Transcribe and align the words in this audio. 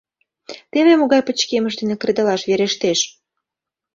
Теве 0.71 0.93
могай 0.99 1.21
пычкемыш 1.27 1.73
дене 1.79 1.95
кредалаш 2.01 2.41
верештеш. 2.49 2.99